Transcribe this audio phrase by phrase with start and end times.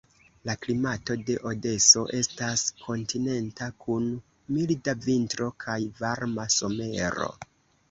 [0.49, 4.09] La klimato de Odeso estas kontinenta kun
[4.57, 7.33] milda vintro kaj varma somero.